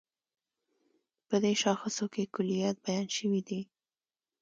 په 1.27 1.35
دې 1.43 1.53
شاخصو 1.61 2.05
کې 2.13 2.23
کُليات 2.35 2.77
بیان 2.85 3.07
شوي 3.17 3.41
دي. 3.47 3.61